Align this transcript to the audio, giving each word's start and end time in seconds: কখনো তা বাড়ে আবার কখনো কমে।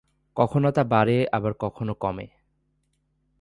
কখনো 0.37 0.69
তা 0.71 0.83
বাড়ে 0.83 1.17
আবার 1.31 1.53
কখনো 1.59 1.93
কমে। 1.93 2.27